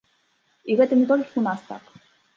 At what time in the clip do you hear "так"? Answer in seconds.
1.71-1.83